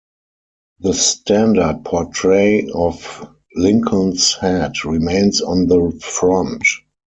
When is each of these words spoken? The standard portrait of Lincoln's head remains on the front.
The 0.79 0.95
standard 0.95 1.85
portrait 1.85 2.71
of 2.73 3.35
Lincoln's 3.55 4.33
head 4.33 4.71
remains 4.83 5.41
on 5.43 5.67
the 5.67 5.91
front. 6.03 6.63